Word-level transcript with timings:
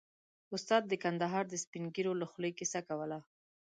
استاد 0.55 0.83
د 0.87 0.93
کندهار 1.03 1.43
د 1.49 1.53
سپين 1.63 1.83
ږيرو 1.95 2.13
له 2.21 2.25
خولې 2.31 2.51
کيسه 2.59 2.79
کوله. 2.87 3.19